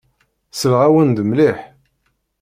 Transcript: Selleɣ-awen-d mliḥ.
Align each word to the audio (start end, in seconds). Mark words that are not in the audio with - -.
Selleɣ-awen-d 0.51 1.17
mliḥ. 1.23 1.57